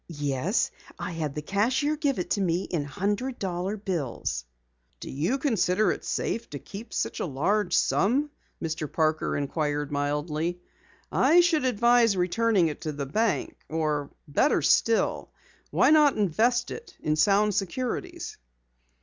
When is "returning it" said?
12.17-12.81